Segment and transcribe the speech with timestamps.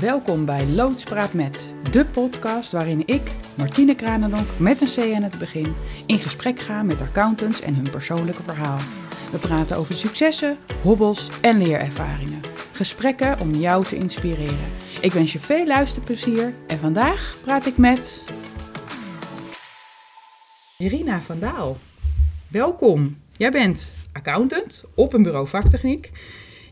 [0.00, 5.38] Welkom bij Loodspraat met, de podcast waarin ik, Martine Kranendonk, met een C aan het
[5.38, 5.74] begin,
[6.06, 8.78] in gesprek ga met accountants en hun persoonlijke verhaal.
[9.30, 12.40] We praten over successen, hobbels en leerervaringen.
[12.72, 14.72] Gesprekken om jou te inspireren.
[15.00, 18.22] Ik wens je veel luisterplezier en vandaag praat ik met...
[20.78, 21.78] Irina van Daal.
[22.48, 23.18] Welkom.
[23.36, 26.10] Jij bent accountant op een bureau vaktechniek.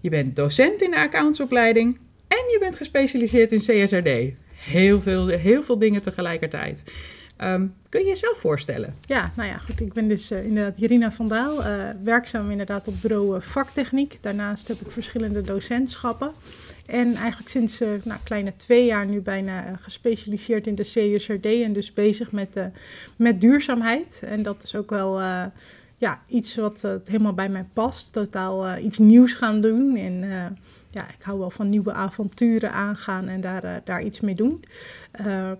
[0.01, 1.99] Je bent docent in de accountsopleiding
[2.47, 4.33] je bent gespecialiseerd in CSRD.
[4.55, 6.83] Heel veel, heel veel dingen tegelijkertijd.
[7.39, 8.95] Ehm, kun je jezelf voorstellen?
[9.05, 9.81] Ja, nou ja, goed.
[9.81, 14.19] Ik ben dus uh, inderdaad Irina van Daal, uh, werkzaam inderdaad op bureau uh, vaktechniek.
[14.21, 16.33] Daarnaast heb ik verschillende docentschappen.
[16.87, 21.93] En eigenlijk sinds nou, kleine twee jaar nu bijna gespecialiseerd in de CSRD en dus
[21.93, 22.71] bezig met,
[23.17, 24.21] met duurzaamheid.
[24.25, 25.21] En dat is ook wel
[25.97, 28.13] ja, iets wat helemaal bij mij past.
[28.13, 30.25] Totaal iets nieuws gaan doen en
[30.91, 34.65] ja, ik hou wel van nieuwe avonturen aangaan en daar, uh, daar iets mee doen.
[35.27, 35.51] Uh,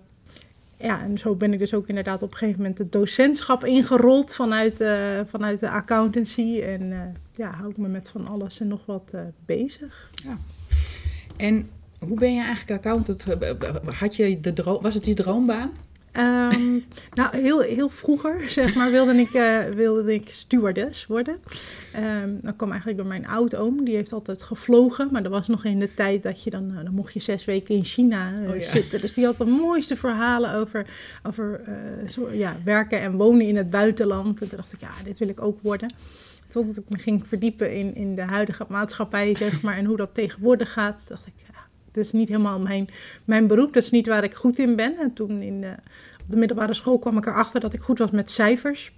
[0.77, 4.35] ja, en zo ben ik dus ook inderdaad op een gegeven moment het docentschap ingerold
[4.35, 6.59] vanuit, uh, vanuit de accountancy.
[6.59, 9.11] En ja, hou ik me met van alles en nog wat
[9.45, 10.11] bezig.
[10.13, 10.37] Ja.
[11.37, 11.69] En
[11.99, 13.25] hoe ben je eigenlijk accountant?
[13.99, 15.71] Had je de was het je droombaan?
[16.17, 21.37] Um, nou, heel, heel vroeger, zeg maar, wilde ik, uh, wilde ik stewardess worden.
[22.23, 23.83] Um, dat kwam eigenlijk door mijn oud-oom.
[23.83, 25.09] Die heeft altijd gevlogen.
[25.11, 26.71] Maar dat was nog in de tijd dat je dan...
[26.71, 28.61] Uh, dan mocht je zes weken in China uh, oh, ja.
[28.61, 29.01] zitten.
[29.01, 30.85] Dus die had de mooiste verhalen over,
[31.23, 31.61] over
[32.07, 34.41] zo, ja, werken en wonen in het buitenland.
[34.41, 35.93] En toen dacht ik, ja, dit wil ik ook worden.
[36.47, 39.77] Totdat ik me ging verdiepen in, in de huidige maatschappij, zeg maar.
[39.77, 41.05] En hoe dat tegenwoordig gaat.
[41.07, 41.58] dacht ik, ja,
[41.91, 42.89] dat is niet helemaal mijn,
[43.25, 43.73] mijn beroep.
[43.73, 44.97] Dat is niet waar ik goed in ben.
[44.97, 45.75] En toen in de,
[46.23, 48.91] op de middelbare school kwam ik erachter dat ik goed was met cijfers.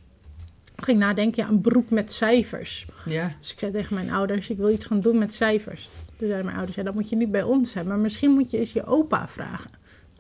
[0.76, 2.86] Ik ging nadenken, ja, een beroep met cijfers.
[3.06, 3.36] Ja.
[3.40, 5.90] Dus ik zei tegen mijn ouders, ik wil iets gaan doen met cijfers.
[6.06, 7.94] Toen zeiden mijn ouders, ja, dat moet je niet bij ons hebben.
[7.94, 9.72] Maar misschien moet je eens je opa vragen.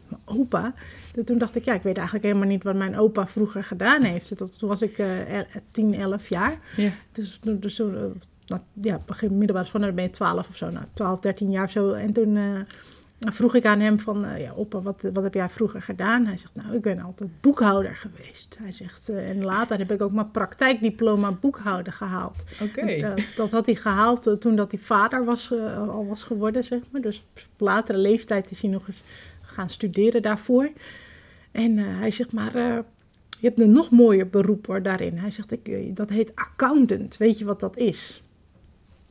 [0.09, 0.73] Mijn opa?
[1.25, 4.37] Toen dacht ik, ja, ik weet eigenlijk helemaal niet wat mijn opa vroeger gedaan heeft.
[4.37, 5.39] toen was ik uh,
[5.71, 6.59] 10, 11 jaar.
[6.75, 6.91] Ja.
[7.11, 8.13] Dus, dus toen
[8.51, 11.63] nou, ja, begin middelbare school, dan ben je 12 of zo, nou, 12, 13 jaar
[11.63, 11.91] of zo.
[11.91, 12.59] En toen uh,
[13.19, 16.25] vroeg ik aan hem van, uh, ja, opa, wat, wat heb jij vroeger gedaan?
[16.25, 18.57] Hij zegt, nou, ik ben altijd boekhouder geweest.
[18.59, 22.43] Hij zegt, uh, en later heb ik ook mijn praktijkdiploma boekhouder gehaald.
[22.61, 22.99] Oké.
[22.99, 27.01] Dat, dat, had hij gehaald toen dat hij vader was, al was geworden, zeg maar.
[27.01, 29.03] Dus op latere leeftijd is hij nog eens
[29.41, 30.71] gaan studeren daarvoor.
[31.51, 32.83] En hij zegt, maar
[33.41, 35.17] je hebt een nog mooier beroep hoor, daarin.
[35.17, 37.17] Hij zegt, ik, dat heet accountant.
[37.17, 38.21] Weet je wat dat is?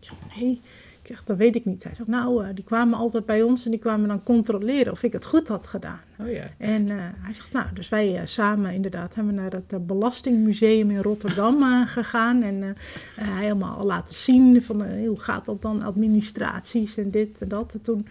[0.01, 0.61] Ik zeg, nee,
[1.03, 1.83] ik zeg, dat weet ik niet.
[1.83, 5.03] Hij zegt, nou, uh, die kwamen altijd bij ons en die kwamen dan controleren of
[5.03, 6.01] ik het goed had gedaan.
[6.19, 6.45] Oh ja.
[6.59, 11.03] En uh, hij zegt, nou, dus wij uh, samen inderdaad hebben naar het Belastingmuseum in
[11.03, 12.43] Rotterdam gegaan.
[12.43, 12.77] En
[13.17, 17.75] hij helemaal laten zien van, hoe gaat dat dan, administraties en dit en dat.
[17.75, 18.07] En toen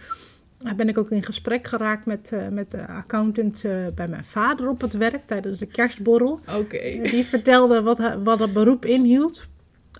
[0.76, 3.62] ben ik ook in gesprek geraakt met, met de accountant
[3.94, 6.40] bij mijn vader op het werk tijdens de kerstborrel.
[6.58, 7.00] Oké.
[7.02, 9.48] die vertelde wat, wat dat beroep inhield.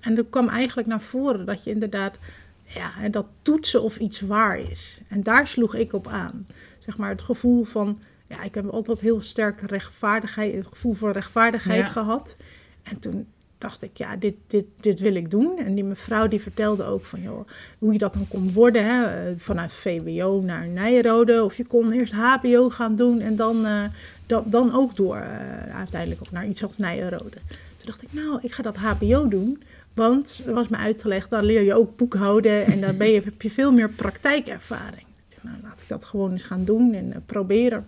[0.00, 2.18] En er kwam eigenlijk naar voren dat je inderdaad,
[2.64, 5.00] ja, dat toetsen of iets waar is.
[5.08, 6.46] En daar sloeg ik op aan.
[6.78, 11.12] Zeg maar het gevoel van, ja, ik heb altijd heel sterk rechtvaardigheid, het gevoel voor
[11.12, 12.36] rechtvaardigheid gehad.
[12.82, 13.26] En toen
[13.60, 15.58] dacht ik, ja, dit, dit, dit wil ik doen.
[15.58, 18.84] En die mevrouw die vertelde ook van, joh, hoe je dat dan kon worden.
[18.84, 19.38] Hè?
[19.38, 21.44] Vanuit VWO naar Nijrode.
[21.44, 23.84] Of je kon eerst HBO gaan doen en dan, uh,
[24.26, 27.36] dan, dan ook door uh, uiteindelijk ook naar iets als Nijrode.
[27.76, 29.62] Toen dacht ik, nou, ik ga dat HBO doen.
[29.94, 33.42] Want, er was me uitgelegd, dan leer je ook boekhouden en dan ben je, heb
[33.42, 35.06] je veel meer praktijkervaring.
[35.40, 37.86] Nou, laat ik dat gewoon eens gaan doen en uh, proberen.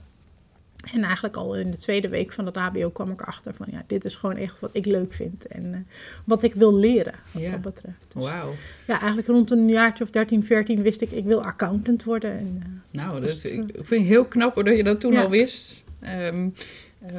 [0.93, 3.85] En eigenlijk al in de tweede week van het HBO kwam ik achter van ja,
[3.87, 5.77] dit is gewoon echt wat ik leuk vind en uh,
[6.25, 8.07] wat ik wil leren wat dat betreft.
[8.15, 8.53] Dus, Wauw.
[8.87, 12.39] Ja, eigenlijk rond een jaartje of 13, 14 wist ik, ik wil accountant worden.
[12.39, 15.23] En, uh, nou, dat dus, ik vind het heel knap dat je dat toen ja.
[15.23, 15.83] al wist.
[16.25, 16.53] Um,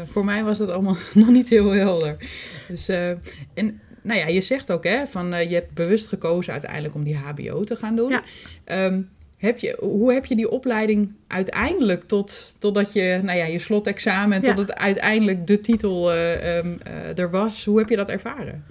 [0.06, 2.16] voor mij was dat allemaal nog niet heel helder.
[2.68, 2.90] Dus,
[3.54, 7.04] en nou ja, je zegt ook hè, van uh, je hebt bewust gekozen uiteindelijk om
[7.04, 8.10] die HBO te gaan doen.
[8.66, 8.86] Ja.
[8.86, 13.60] Um, heb je, hoe heb je die opleiding uiteindelijk tot, totdat je, nou ja, je
[13.60, 14.54] slotexamen en ja.
[14.54, 18.64] tot het uiteindelijk de titel uh, um, uh, er was, hoe heb je dat ervaren?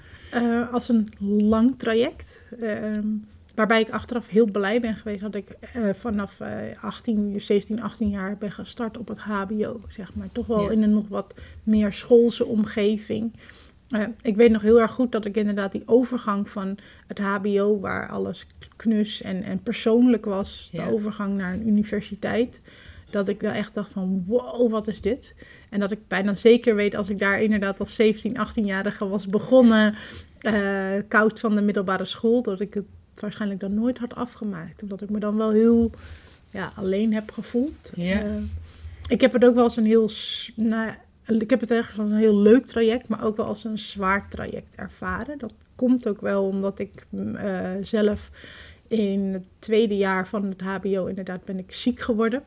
[0.71, 2.41] als een lang traject.
[2.61, 3.07] Ehm,
[3.55, 5.47] waarbij ik achteraf heel blij ben geweest dat ik
[5.93, 6.39] vanaf
[6.81, 9.81] 18, 17, 18 jaar ben gestart op het HBO.
[9.89, 10.29] Zeg maar.
[10.33, 10.71] Toch wel ja.
[10.71, 13.33] in een nog wat meer schoolse omgeving.
[13.93, 17.81] Uh, ik weet nog heel erg goed dat ik inderdaad die overgang van het HBO,
[17.81, 18.47] waar alles
[18.77, 20.85] knus en, en persoonlijk was, ja.
[20.85, 22.61] de overgang naar een universiteit,
[23.11, 25.35] dat ik daar echt dacht van wow, wat is dit?
[25.71, 29.95] En dat ik bijna zeker weet als ik daar inderdaad als 17, 18-jarige was begonnen,
[30.43, 34.83] uh, koud van de middelbare school, dat ik het waarschijnlijk dan nooit had afgemaakt.
[34.83, 35.91] Omdat ik me dan wel heel
[36.51, 37.93] ja, alleen heb gevoeld.
[37.95, 38.23] Ja.
[38.23, 38.31] Eh,
[39.09, 40.11] ik heb het ook wel als een heel,
[40.55, 40.93] nou,
[41.27, 44.29] ik heb het echt als een heel leuk traject, maar ook wel als een zwaar
[44.29, 45.39] traject ervaren.
[45.39, 48.31] Dat komt ook wel omdat ik mm, eh, zelf
[48.89, 52.43] in het tweede jaar van het HBO inderdaad ben ik ziek geworden.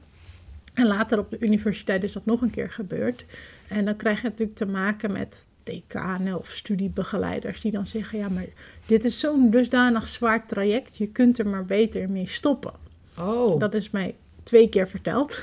[0.73, 3.25] En later op de universiteit is dat nog een keer gebeurd.
[3.67, 8.29] En dan krijg je natuurlijk te maken met decanen of studiebegeleiders die dan zeggen: ja,
[8.29, 8.45] maar
[8.85, 12.73] dit is zo'n dusdanig zwaar traject, je kunt er maar beter mee stoppen.
[13.17, 15.41] Oh, Dat is mij twee keer verteld.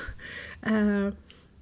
[0.59, 1.05] Eh,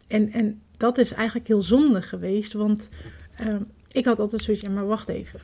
[0.07, 2.89] en, en dat is eigenlijk heel zonde geweest, want
[3.36, 3.56] eh,
[3.92, 5.39] ik had altijd zoiets, ja, maar wacht even.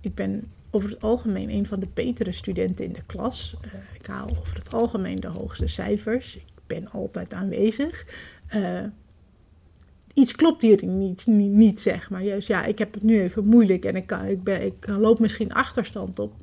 [0.00, 3.56] Ik ben over het algemeen een van de betere studenten in de klas.
[3.60, 6.36] Eh, ik haal over het algemeen de hoogste cijfers.
[6.36, 8.06] Ik ben altijd aanwezig.
[8.46, 8.84] Eh,
[10.14, 12.24] iets klopt hier niet, niet, niet, zeg maar.
[12.24, 15.52] Juist, ja, ik heb het nu even moeilijk en ik, ik, ben, ik loop misschien
[15.52, 16.34] achterstand op.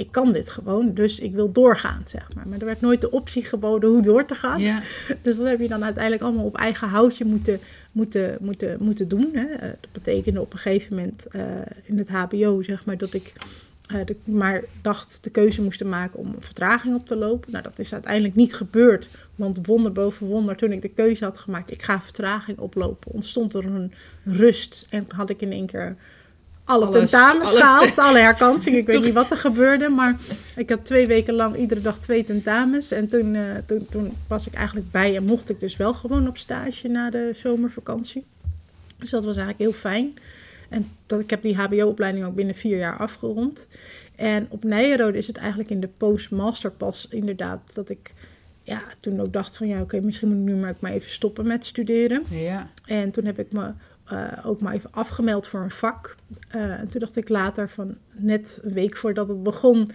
[0.00, 2.48] Ik kan dit gewoon, dus ik wil doorgaan, zeg maar.
[2.48, 4.60] Maar er werd nooit de optie geboden hoe door te gaan.
[4.60, 4.82] ja.
[5.22, 7.60] Dus dat heb je dan uiteindelijk allemaal op eigen houtje moeten,
[7.92, 9.30] moeten, moeten, moeten doen.
[9.32, 9.44] Hè.
[9.44, 11.42] Eh, Dat betekende op een gegeven moment eh,
[11.84, 13.32] in het HBO, zeg maar, dat ik
[14.06, 17.50] de, maar dacht de keuze moest maken om een vertraging op te lopen.
[17.52, 19.08] Nou, dat is uiteindelijk niet gebeurd.
[19.34, 23.54] Want wonder boven wonder, toen ik de keuze had gemaakt, ik ga vertraging oplopen, ontstond
[23.54, 23.92] er een
[24.24, 24.86] rust.
[24.90, 25.96] En had ik in één keer
[26.64, 28.78] alle Alles- tentamens alles gehaald, alle herkansingen.
[28.78, 30.16] Ik weet niet wat er gebeurde, maar
[30.56, 32.90] ik had twee weken lang iedere dag twee tentamens.
[32.90, 36.28] En toen, eh, toen, toen was ik eigenlijk bij en mocht ik dus wel gewoon
[36.28, 38.24] op stage na de zomervakantie.
[38.98, 40.14] Dus dat was eigenlijk heel fijn.
[40.68, 43.66] En dat, ik heb die HBO-opleiding ook binnen vier jaar afgerond.
[44.16, 48.12] En op Nijrode is het eigenlijk in de postmaster pas inderdaad dat ik
[48.62, 51.10] ja, toen ook dacht van ja, oké, misschien moet ik nu maar, ook maar even
[51.10, 52.22] stoppen met studeren.
[52.28, 52.68] Ja.
[52.86, 53.70] En toen heb ik me
[54.10, 56.16] eh, ook maar even afgemeld voor een vak.
[56.48, 59.90] Eh, en toen dacht ik later van net een week voordat het begon,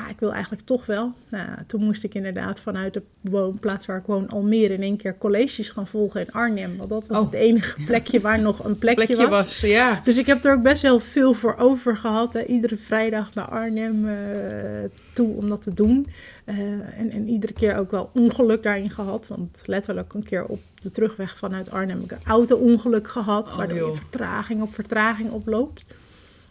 [0.00, 1.12] ah, ik wil eigenlijk toch wel.
[1.28, 5.18] Nou, toen moest ik inderdaad vanuit de woonplaats waar ik woon, Almere, in één keer
[5.18, 6.76] colleges gaan volgen in Arnhem.
[6.76, 7.24] Want dat was Oh.
[7.24, 9.44] het enige plekje waar nog een plekje, Plekje was.
[9.44, 10.00] was, ja.
[10.04, 12.32] Dus ik heb er ook best wel veel voor over gehad.
[12.32, 12.44] Hè.
[12.44, 16.06] Iedere vrijdag naar Arnhem eh, toe om dat te doen.
[16.44, 16.58] Eh,
[16.98, 19.28] en, en iedere keer ook wel ongeluk daarin gehad.
[19.28, 23.50] Want letterlijk een keer op de terugweg vanuit Arnhem heb ik een auto-ongeluk gehad.
[23.50, 25.84] Oh, waardoor je vertraging op vertraging oploopt.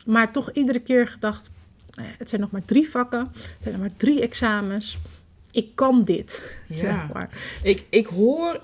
[0.05, 1.49] Maar toch iedere keer gedacht,
[2.01, 3.29] het zijn nog maar drie vakken.
[3.33, 4.97] Het zijn nog maar drie examens.
[5.51, 6.75] Ik kan dit, Ja.
[6.75, 7.29] zeg maar.
[7.63, 8.59] Ik, ik hoor,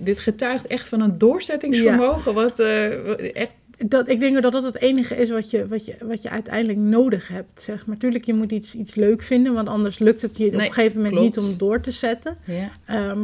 [0.00, 2.34] dit getuigt echt van een doorzettingsvermogen.
[2.34, 3.54] Wat eh, echt,
[3.86, 6.78] dat, ik denk dat dat het enige is wat je, wat je, wat je uiteindelijk
[6.78, 7.62] nodig hebt.
[7.62, 7.96] Zeg maar.
[7.96, 10.96] Tuurlijk, je moet iets, iets leuk vinden, want anders lukt het je op een gegeven
[10.96, 11.36] moment klopt.
[11.36, 12.36] niet om door te zetten.
[12.44, 12.70] ja.
[12.86, 13.20] Ehm,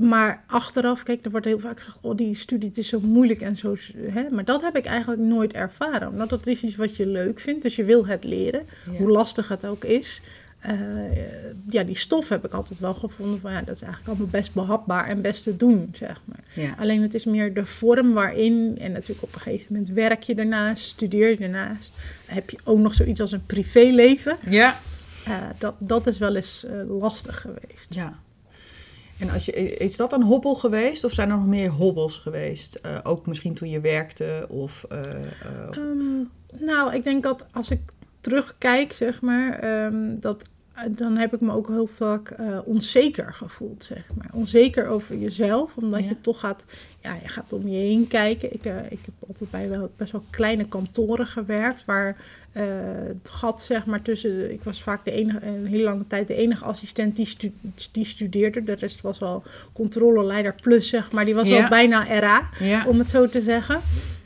[0.00, 3.40] maar achteraf, kijk, er wordt heel vaak gezegd: oh, die studie het is zo moeilijk
[3.40, 3.76] en zo.
[3.96, 4.24] Hè?
[4.30, 6.08] Maar dat heb ik eigenlijk nooit ervaren.
[6.08, 8.92] Omdat dat is iets wat je leuk vindt, dus je wil het leren, Ja.
[8.98, 10.20] hoe lastig het ook is.
[10.60, 10.78] Eh,
[11.68, 14.52] ja, die stof heb ik altijd wel gevonden van ja, dat is eigenlijk allemaal best
[14.54, 16.40] behapbaar en best te doen, zeg maar.
[16.64, 16.74] Ja.
[16.78, 20.34] Alleen het is meer de vorm waarin, en natuurlijk op een gegeven moment werk je
[20.34, 21.92] ernaast, studeer je ernaast.
[22.26, 24.36] Heb je ook nog zoiets als een privéleven.
[24.48, 24.80] ja.
[25.26, 27.94] Eh, dat, dat is wel eens eh, lastig geweest.
[27.94, 28.18] Ja.
[29.20, 32.74] En als je, is dat een hobbel geweest of zijn er nog meer hobbels geweest?
[32.74, 34.84] Eh, ook misschien toen je werkte of...
[34.88, 36.22] eh, eh, Ehm,
[36.64, 37.80] nou, ik denk dat als ik
[38.20, 40.42] terugkijk, zeg maar, ehm, dat,
[40.90, 44.30] dan heb ik me ook heel vaak eh, onzeker gevoeld, zeg maar.
[44.34, 46.08] Onzeker over jezelf, omdat Ja.
[46.08, 46.64] je toch gaat,
[47.02, 48.52] ja, je gaat om je heen kijken.
[48.54, 52.16] Ik, eh, ik heb altijd bij wel, best wel kleine kantoren gewerkt, waar
[52.52, 52.64] eh,
[53.06, 56.34] het gat, zeg maar, tussen, ik was vaak de enige, een hele lange tijd de
[56.34, 57.52] enige assistent die, stu-
[57.92, 58.64] die studeerde.
[58.64, 61.62] De rest was al controleleider plus, zeg maar, die was Ja.
[61.62, 62.86] al bijna RA ja.
[62.86, 63.80] om het zo te zeggen.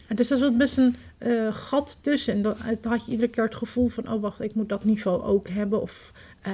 [0.06, 2.34] En dus er zat best een eh, gat tussen.
[2.34, 4.08] En dan dan had je iedere keer het gevoel van...
[4.12, 5.82] oh, wacht, ik moet dat niveau ook hebben.
[5.82, 6.12] Of
[6.42, 6.52] eh,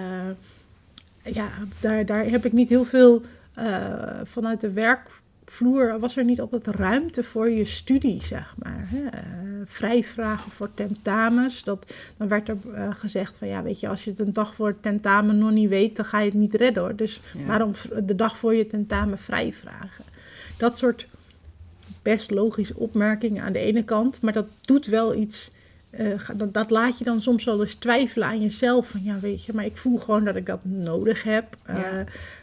[1.22, 1.48] ja,
[1.80, 3.22] daar, daar heb ik niet heel veel...
[3.54, 8.88] eh, vanuit de werkvloer was er niet altijd ruimte voor je studie, zeg maar.
[8.88, 9.08] Hè?
[9.66, 11.62] Vrijvragen voor tentamens.
[11.64, 12.56] Dat, dan werd er
[12.94, 13.48] gezegd van...
[13.48, 15.96] ja, weet je, als je het een dag voor het tentamen nog niet weet...
[15.96, 16.96] dan ga je het niet redden, hoor.
[16.96, 17.44] Dus Ja.
[17.46, 17.72] waarom
[18.04, 20.04] de dag voor je tentamen vrijvragen?
[20.56, 21.06] Dat soort
[22.02, 25.50] best logische opmerkingen aan de ene kant, maar dat doet wel iets.
[25.90, 28.88] eh, dat, dat laat je dan soms wel eens twijfelen aan jezelf.
[28.88, 31.56] Van ja, weet je, maar ik voel gewoon dat ik dat nodig heb.
[31.62, 31.76] Eh.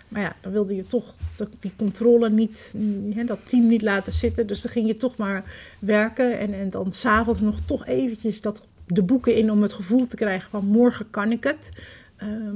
[0.08, 1.14] Maar ja, dan wilde je toch
[1.60, 2.76] die controle niet,
[3.14, 4.48] hè, dat team niet laten zitten.
[4.48, 5.44] Dus dan ging je toch maar
[5.80, 6.40] werken.
[6.40, 10.16] En, en dan s'avonds nog toch eventjes dat, de boeken in om het gevoel te
[10.16, 11.70] krijgen van morgen kan ik het.
[12.18, 12.56] Ehm,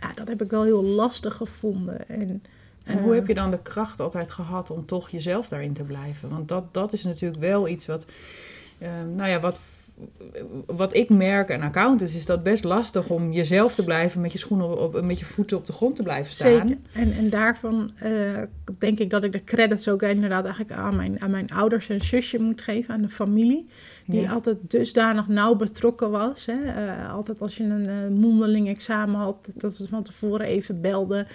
[0.00, 2.08] ja, dat heb ik wel heel lastig gevonden.
[2.08, 2.42] En,
[2.88, 6.28] En hoe heb je dan de kracht altijd gehad om toch jezelf daarin te blijven?
[6.28, 8.06] Want dat, dat is natuurlijk wel iets wat,
[8.78, 9.60] eh, nou ja, wat
[10.66, 14.38] wat ik merk aan accountants is dat best lastig om jezelf te blijven met je
[14.38, 16.68] schoenen op, met je voeten op de grond te blijven staan.
[16.68, 16.76] Zeker.
[16.92, 18.42] En, en daarvan uh,
[18.78, 22.00] denk ik dat ik de credits ook inderdaad eigenlijk aan mijn, aan mijn ouders en
[22.00, 23.66] zusje moet geven, aan de familie.
[24.06, 24.32] Die ja.
[24.32, 26.46] altijd dusdanig nauw betrokken was.
[26.46, 26.62] Hè.
[26.62, 31.26] Uh, altijd als je een uh, mondeling examen had, dat we van tevoren even belden.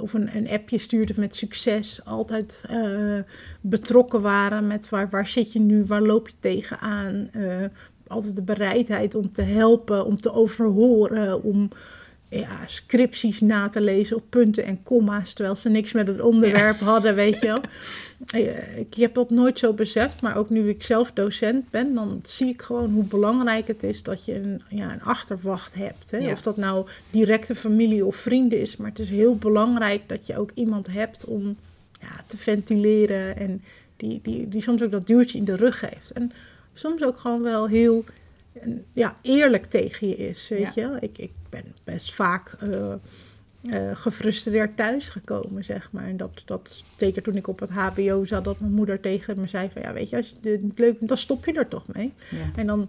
[0.00, 2.04] of een, een appje stuurde met succes.
[2.04, 2.62] Altijd
[3.60, 7.30] betrokken waren met waar, waar zit je nu, waar loop je tegenaan
[8.12, 11.70] altijd de bereidheid om te helpen, om te overhoren, om
[12.38, 16.78] ja, scripties na te lezen op punten en komma's, terwijl ze niks met het onderwerp
[16.78, 17.60] hadden, weet je wel.
[18.26, 22.20] Eh, ik heb dat nooit zo beseft, maar ook nu ik zelf docent ben, dan
[22.26, 26.10] zie ik gewoon hoe belangrijk het is dat je een, ja, een achterwacht hebt.
[26.10, 26.30] Hè?
[26.30, 30.38] Of dat nou directe familie of vrienden is, maar het is heel belangrijk dat je
[30.38, 31.56] ook iemand hebt om
[32.00, 33.62] ja, te ventileren en
[33.96, 36.10] die, die, die soms ook dat duwtje in de rug geeft.
[36.10, 36.32] En
[36.74, 38.04] soms ook gewoon wel heel
[38.92, 40.48] ja, eerlijk tegen je is.
[40.48, 40.96] Weet je?
[41.00, 42.92] Ik, ik ben best vaak uh,
[43.62, 46.04] uh, gefrustreerd thuisgekomen, zeg maar.
[46.04, 49.46] En dat, dat, zeker toen ik op het HBO zat, dat mijn moeder tegen me
[49.46, 49.82] zei van...
[49.82, 52.12] ja, weet je, als je het niet leuk vindt, dan stop je er toch mee.
[52.56, 52.88] En dan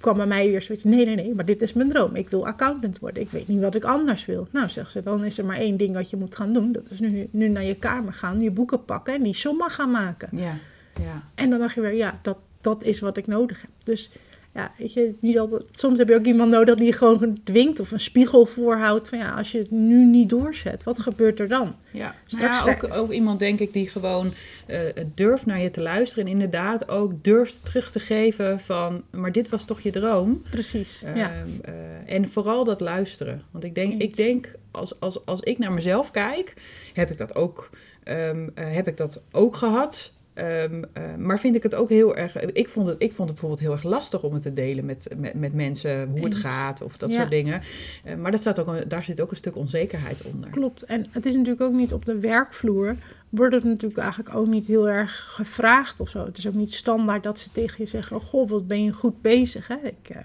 [0.00, 2.14] kwam bij mij weer zoiets, nee, nee, nee, maar dit is mijn droom.
[2.14, 3.22] Ik wil accountant worden.
[3.22, 4.48] Ik weet niet wat ik anders wil.
[4.50, 6.72] Nou, zegt ze, dan is er maar één ding wat je moet gaan doen.
[6.72, 9.90] Dat is nu, nu naar je kamer gaan, je boeken pakken en die sommen gaan
[9.90, 10.28] maken.
[10.32, 10.54] Ja,
[11.00, 11.22] ja.
[11.34, 13.70] En dan dacht je weer, ja, dat, dat is wat ik nodig heb.
[13.84, 14.10] Dus
[14.54, 17.80] ja, weet je, niet altijd, soms heb je ook iemand nodig die je gewoon dwingt
[17.80, 19.08] of een spiegel voorhoudt.
[19.08, 21.74] Van ja, als je het nu niet doorzet, wat gebeurt er dan?
[21.90, 24.32] Ja, Straks ja, ook, ook iemand denk ik die gewoon
[24.68, 24.78] uh,
[25.14, 26.24] durft naar je te luisteren.
[26.24, 30.42] En inderdaad ook durft terug te geven van, maar dit was toch je droom?
[30.50, 31.32] Precies, uh, ja.
[31.68, 33.42] Uh, en vooral dat luisteren.
[33.50, 36.54] Want ik denk, ik denk als, als, als ik naar mezelf kijk,
[36.92, 37.70] heb ik dat ook,
[38.04, 40.14] um, heb ik dat ook gehad.
[40.38, 42.36] Um, uh, maar vind ik het ook heel erg.
[42.40, 45.08] Ik vond het, ik vond het bijvoorbeeld heel erg lastig om het te delen met,
[45.16, 47.14] met, met mensen, hoe het gaat of dat ja.
[47.14, 47.62] soort dingen.
[48.04, 50.50] Uh, maar dat staat ook, daar zit ook een stuk onzekerheid onder.
[50.50, 50.82] Klopt.
[50.82, 52.96] En het is natuurlijk ook niet op de werkvloer.
[53.28, 56.24] Wordt het natuurlijk eigenlijk ook niet heel erg gevraagd of zo.
[56.24, 59.22] Het is ook niet standaard dat ze tegen je zeggen: Goh, wat ben je goed
[59.22, 59.68] bezig.
[59.68, 59.76] Hè?
[59.76, 60.18] Ik, uh,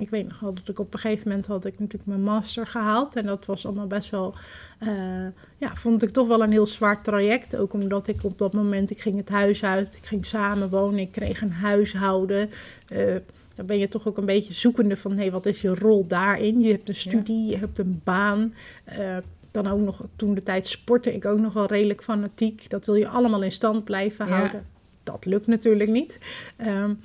[0.00, 2.66] ik weet nog wel dat ik op een gegeven moment had ik natuurlijk mijn master
[2.66, 3.16] gehaald.
[3.16, 4.34] En dat was allemaal best wel,
[4.80, 5.26] uh,
[5.56, 7.56] ja, vond ik toch wel een heel zwaar traject.
[7.56, 11.12] Ook omdat ik op dat moment, ik ging het huis uit, ik ging samenwonen, ik
[11.12, 12.50] kreeg een huishouden.
[12.92, 13.16] Uh,
[13.54, 16.06] dan ben je toch ook een beetje zoekende van, hé, hey, wat is je rol
[16.06, 16.60] daarin?
[16.60, 17.50] Je hebt een studie, ja.
[17.50, 18.54] je hebt een baan.
[18.98, 19.16] Uh,
[19.50, 22.70] dan ook nog, toen de tijd sportte ik ook nog wel redelijk fanatiek.
[22.70, 24.66] Dat wil je allemaal in stand blijven houden.
[25.02, 26.18] Dat lukt natuurlijk niet.
[26.60, 27.00] Um,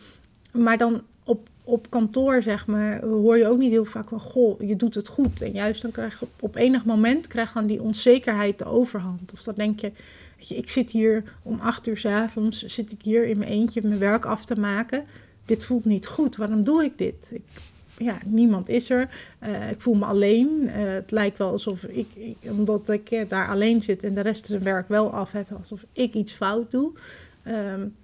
[0.51, 1.01] maar dan
[1.63, 5.07] op kantoor, zeg maar, hoor je ook niet heel vaak van, goh, je doet het
[5.07, 5.41] goed.
[5.41, 9.31] En juist dan krijg je op, enig moment krijg dan die onzekerheid de overhand.
[9.33, 9.91] Of dan denk je,
[10.37, 13.51] weet je, ik zit hier om acht uur s avonds, zit ik hier in mijn
[13.51, 15.05] eentje mijn werk af te maken.
[15.45, 16.35] Dit voelt niet goed.
[16.35, 17.31] Waarom doe ik dit?
[17.97, 19.09] Ja, niemand is er.
[19.43, 20.61] Uh, ik voel me alleen.
[20.63, 22.07] Uh, het lijkt wel alsof ik,
[22.41, 25.85] omdat ik uh, daar alleen zit en de rest zijn werk wel af heeft, alsof
[25.91, 26.91] ik iets fout doe.
[27.47, 27.95] Um,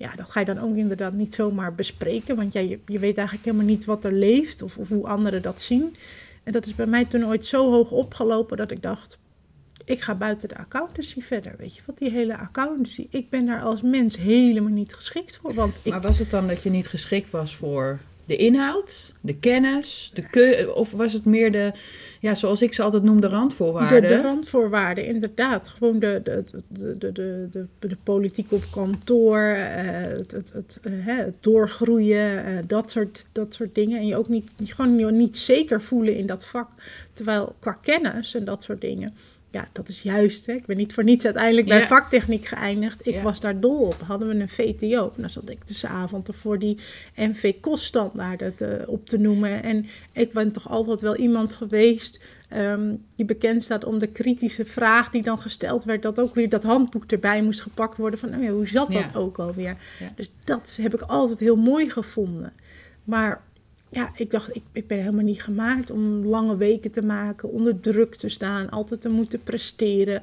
[0.00, 2.36] ja, dat ga je dan ook inderdaad niet zomaar bespreken.
[2.36, 5.60] Want ja, je, weet eigenlijk helemaal niet wat er leeft of, of hoe anderen dat
[5.60, 5.96] zien.
[6.42, 9.18] En dat is bij mij toen ooit zo hoog opgelopen dat ik dacht,
[9.84, 11.54] ik ga buiten de accountancy verder.
[11.58, 15.54] Weet je wat, die hele accountancy, ik ben daar als mens helemaal niet geschikt voor.
[15.54, 15.92] Want ik...
[15.92, 17.98] Maar was het dan dat je niet geschikt was voor
[18.30, 21.72] de inhoud, de kennis, de of was het meer de,
[22.20, 24.02] ja, zoals ik ze altijd noem, de randvoorwaarden?
[24.02, 25.68] De, de randvoorwaarden, inderdaad.
[25.68, 27.12] Gewoon de, de, de,
[27.50, 29.64] de, de, politiek op kantoor, uh,
[30.02, 33.98] het, het, het, het, doorgroeien, uh, dat, soort, dat soort dingen.
[33.98, 36.68] En je ook niet, gewoon niet zeker voelen in dat vak.
[37.12, 39.14] Terwijl qua kennis en dat soort dingen
[39.50, 40.46] ja, dat is juist.
[40.46, 40.52] Hè.
[40.52, 41.86] Ik ben niet voor niets uiteindelijk bij ja.
[41.86, 43.06] vaktechniek geëindigd.
[43.06, 43.22] Ik ja.
[43.22, 44.00] was daar dol op.
[44.06, 45.12] Hadden we een VTO.
[45.16, 46.78] Dan zat ik dus avond ervoor die
[47.14, 49.62] NV-koststandaarden op te noemen.
[49.62, 52.20] En ik ben toch altijd wel iemand geweest
[52.56, 56.02] um, die bekend staat om de kritische vraag die dan gesteld werd.
[56.02, 58.18] Dat ook weer dat handboek erbij moest gepakt worden.
[58.18, 59.76] Van nou ja, hoe zat dat ook alweer?
[60.14, 62.52] Dus dat heb ik altijd heel mooi gevonden.
[63.04, 63.42] Maar
[63.90, 67.80] ja, ik dacht, ik, ik ben helemaal niet gemaakt om lange weken te maken, onder
[67.80, 70.22] druk te staan, altijd te moeten presteren.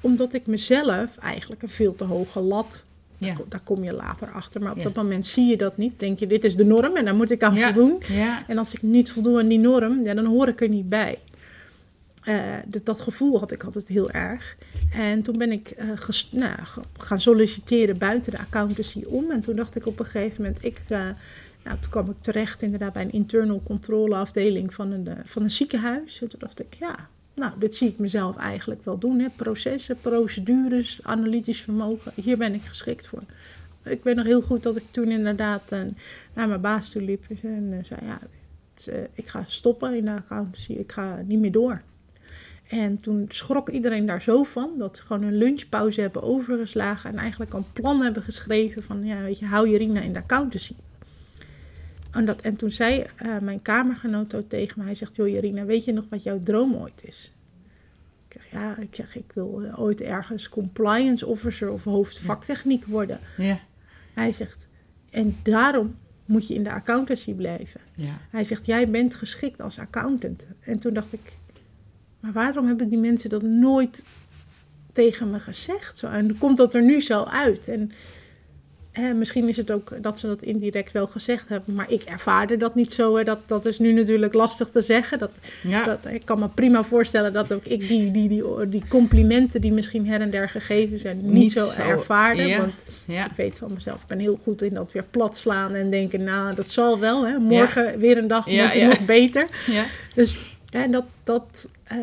[0.00, 2.84] Omdat ik mezelf eigenlijk een veel te hoge lat
[3.18, 3.34] ja.
[3.48, 4.60] Daar kom je later achter.
[4.60, 4.82] Maar op ja.
[4.82, 5.98] dat moment zie je dat niet.
[5.98, 7.72] Denk je, dit is de norm en daar moet ik aan ja.
[7.72, 8.02] voldoen.
[8.46, 11.18] En als ik niet voldoe aan die norm, ja, dan hoor ik er niet bij.
[12.24, 14.56] Uh, dat, dat, gevoel had ik altijd heel erg.
[14.92, 16.52] En toen ben ik uh, ges, nou,
[16.98, 19.30] gaan solliciteren buiten de accountancy om.
[19.30, 20.80] En toen dacht ik op een gegeven moment, ik...
[20.88, 21.08] Uh,
[21.68, 25.50] nou, toen kwam ik terecht inderdaad bij een internal controle afdeling van een, van een
[25.50, 26.20] ziekenhuis.
[26.20, 29.18] En toen dacht ik, ja, nou, dit zie ik mezelf eigenlijk wel doen.
[29.18, 29.28] Hè.
[29.36, 33.22] Processen, procedures, analytisch vermogen, hier ben ik geschikt voor.
[33.84, 35.80] ik weet nog heel goed dat ik toen inderdaad uh,
[36.34, 38.20] naar mijn baas toe liep en uh, zei, ja,
[39.12, 41.82] ik ga stoppen in de accountancy, ik ga niet meer door.
[42.68, 47.16] En toen schrok iedereen daar zo van dat ze gewoon een lunchpauze hebben overgeslagen en
[47.16, 50.74] eigenlijk een plan hebben geschreven van, ja, weet je, hou Jerina in de accountancy.
[52.10, 55.64] En, dat, en toen zei uh, mijn kamergenoot ook tegen me, hij zegt, joh Jerina,
[55.64, 57.32] weet je nog wat jouw droom ooit is?
[58.28, 62.84] Ik zeg, ja, ik zeg, ik wil uh, ooit ergens compliance officer of hoofd vaktechniek
[62.84, 63.20] worden.
[63.36, 63.60] Ja.
[64.14, 64.66] Hij zegt,
[65.10, 67.80] en daarom moet je in de accountancy blijven.
[67.94, 68.18] Ja.
[68.30, 70.46] Hij zegt, jij bent geschikt als accountant.
[70.60, 71.32] En toen dacht ik,
[72.20, 74.02] maar waarom hebben die mensen dat nooit
[74.92, 75.98] tegen me gezegd?
[75.98, 77.68] Zo, en komt dat er nu zo uit?
[77.68, 77.90] En
[79.14, 82.74] misschien is het ook dat ze dat indirect wel gezegd hebben, maar ik ervaarde dat
[82.74, 83.16] niet zo.
[83.16, 83.24] Hè.
[83.24, 85.18] Dat, dat is nu natuurlijk lastig te zeggen.
[85.18, 85.30] Dat,
[85.62, 85.84] Ja.
[85.84, 89.72] dat, ik kan me prima voorstellen dat ook ik die, die, die, die complimenten die
[89.72, 92.42] misschien her en der gegeven zijn, niet, Niet zo, ervaarde.
[92.42, 92.58] ja.
[92.58, 92.72] Want
[93.04, 93.24] Ja.
[93.26, 96.24] ik weet van mezelf, ik ben heel goed in dat weer plat slaan en denken,
[96.24, 97.26] nou, dat zal wel.
[97.26, 97.38] Hè.
[97.38, 99.46] Morgen weer een dag wordt het nog beter.
[99.66, 99.84] Ja.
[100.14, 100.56] Dus
[100.90, 101.96] dat, dat eh,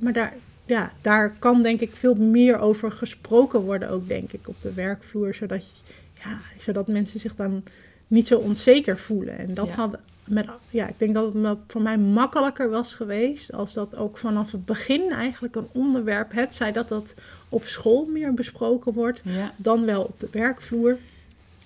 [0.00, 0.32] maar daar,
[0.66, 4.72] ja, daar kan denk ik veel meer over gesproken worden, ook denk ik op de
[4.72, 5.92] werkvloer, zodat, je-
[6.24, 7.62] ja, zodat mensen zich dan
[8.06, 9.38] niet zo onzeker voelen.
[9.38, 9.74] En dat Ja.
[9.74, 9.98] had
[10.28, 14.52] met, ja, ik denk dat het voor mij makkelijker was geweest als dat ook vanaf
[14.52, 17.14] het begin eigenlijk een onderwerp, het zij dat dat
[17.48, 19.52] op school meer besproken wordt, Ja.
[19.56, 20.96] dan wel op de werkvloer.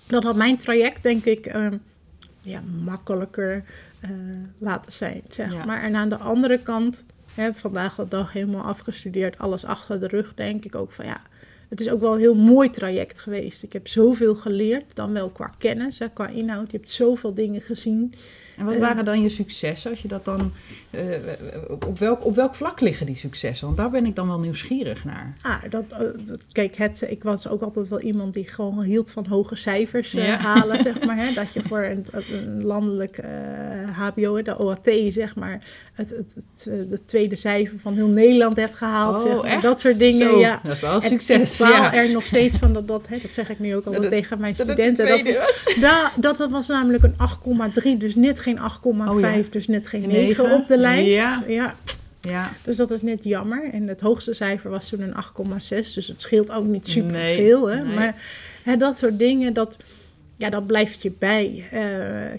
[0.07, 1.77] Dat had mijn traject, denk ik, ehm,
[2.41, 3.63] ja, makkelijker
[3.99, 4.09] eh,
[4.57, 5.21] laten zijn.
[5.29, 5.65] Zeg Ja.
[5.65, 5.81] maar.
[5.81, 10.33] En aan de andere kant, hè, vandaag de dag helemaal afgestudeerd, alles achter de rug,
[10.35, 11.21] denk ik ook van ja.
[11.69, 13.63] Het is ook wel een heel mooi traject geweest.
[13.63, 16.71] Ik heb zoveel geleerd, dan wel qua kennis, hè, qua inhoud.
[16.71, 18.13] Je hebt zoveel dingen gezien.
[18.57, 18.79] En wat Eh.
[18.79, 19.89] waren dan je successen?
[19.91, 20.51] Als je dat dan,
[20.89, 21.01] eh,
[21.87, 23.65] op, welk, op welk vlak liggen die successen?
[23.65, 25.33] Want daar ben ik dan wel nieuwsgierig naar.
[25.41, 29.11] Ah, dat, eh, dat- kijk, het, ik was ook altijd wel iemand die gewoon hield
[29.11, 31.17] van hoge cijfers eh, halen, zeg maar.
[31.17, 31.33] Hè?
[31.33, 33.29] Dat je voor een, een landelijk eh,
[33.97, 38.55] HBO, de OAT, zeg maar, het, het, het, eh, de tweede cijfer van heel Nederland
[38.57, 39.21] heeft gehaald.
[39.21, 39.39] zeg maar.
[39.41, 39.61] Oh, echt?
[39.61, 40.59] Dat soort dingen, Zo, ja.
[40.63, 41.56] Dat is wel een En succes.
[41.59, 41.93] Ik ja.
[41.93, 44.55] er nog steeds van dat, dat, hè, dat zeg ik nu ook Dat- tegen mijn
[44.55, 45.07] studenten.
[45.81, 47.15] Dat, dat, dat was namelijk een
[47.93, 49.41] 8,3, dus net geen 8,5, Oh ja.
[49.49, 50.43] dus net geen Negen.
[50.43, 51.15] 9 op de lijst.
[51.15, 51.43] Ja.
[51.47, 51.75] ja.
[52.19, 52.51] Ja.
[52.63, 53.69] Dus dat is net jammer.
[53.73, 55.93] En het hoogste cijfer was toen een 8,6.
[55.93, 57.69] Dus het scheelt ook niet super Nee, veel.
[57.69, 57.83] Hè?
[57.83, 57.95] nee.
[57.95, 58.15] Maar
[58.63, 59.77] hè, dat soort dingen, dat,
[60.35, 61.65] ja, dat blijft je bij.
[61.71, 61.79] Eh,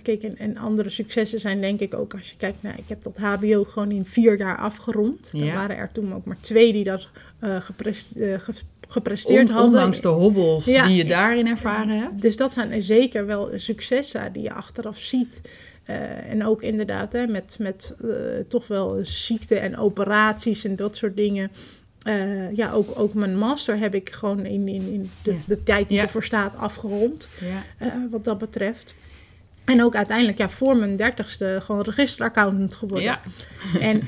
[0.03, 2.75] kijk, en, en andere successen zijn denk ik ook als je kijkt naar...
[2.79, 5.33] Ik heb dat hbo gewoon in vier jaar afgerond.
[5.35, 7.09] Er waren er toen ook maar twee die dat
[7.41, 8.53] ge-
[8.89, 9.73] gepresteerd On- hadden.
[9.73, 10.87] ondanks de hobbels Ja.
[10.87, 12.23] die je daarin ervaren hebt.
[12.23, 15.41] Dus dat zijn zeker wel successen die je achteraf ziet.
[15.85, 18.09] Eh, en ook inderdaad hè, met, met eh,
[18.49, 21.51] toch wel ziekte en operaties en dat soort dingen.
[22.03, 25.39] Eh, ja, ook, ook mijn master heb ik gewoon in, in, in de, Ja.
[25.47, 26.03] de tijd die Ja.
[26.03, 27.29] ervoor staat afgerond.
[27.81, 28.07] Ja.
[28.11, 28.95] wat dat betreft.
[29.65, 33.03] En ook uiteindelijk ja, voor mijn dertigste gewoon registeraccountant geworden.
[33.05, 33.21] Ja.
[33.81, 34.03] En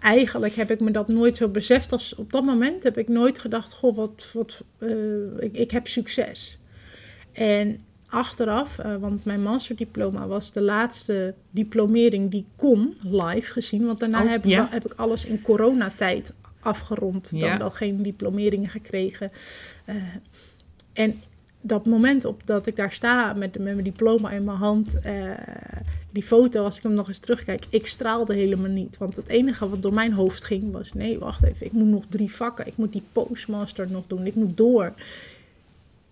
[0.00, 3.38] eigenlijk heb ik me dat nooit zo beseft als op dat moment heb ik nooit
[3.38, 4.88] gedacht, goh, wat, wat, eh,
[5.38, 6.58] ik, ik heb succes.
[7.32, 13.86] En achteraf, eh, want mijn masterdiploma was de laatste diplomering die ik kon, live gezien.
[13.86, 14.68] Want daarna Oh, heb, ik ja.
[14.70, 17.30] heb ik alles in coronatijd afgerond.
[17.30, 17.58] Dan Ja.
[17.58, 19.30] wel geen diplomeringen gekregen.
[19.84, 19.94] Eh,
[20.92, 21.22] en
[21.60, 24.98] dat moment op dat ik daar sta met, met mijn diploma in mijn hand,
[26.10, 28.98] die foto, als ik hem nog eens terugkijk, ik straalde helemaal niet.
[28.98, 32.04] Want het enige wat door mijn hoofd ging was, nee, wacht even, ik moet nog
[32.08, 34.92] drie vakken, ik moet die postmaster nog doen, ik moet door.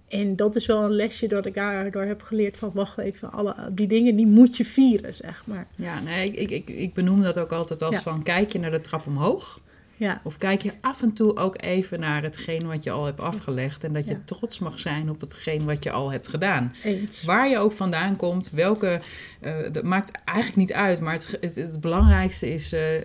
[0.09, 3.55] En dat is wel een lesje dat ik daardoor heb geleerd van, wacht even, alle,
[3.73, 5.67] die dingen die moet je vieren, zeg maar.
[5.75, 8.01] Ja, nee, ik, ik, ik benoem dat ook altijd als Ja.
[8.03, 9.61] van kijk je naar de trap omhoog.
[9.99, 13.21] Ja, Of kijk je af en toe ook even naar hetgeen wat je al hebt
[13.21, 13.85] afgelegd.
[13.85, 14.21] En dat je Ja.
[14.25, 16.75] trots mag zijn op hetgeen wat je al hebt gedaan.
[16.83, 17.23] eens.
[17.25, 19.01] Waar je ook vandaan komt, welke,
[19.41, 21.01] eh, dat maakt eigenlijk niet uit.
[21.01, 22.97] Maar het, het, het belangrijkste is eh,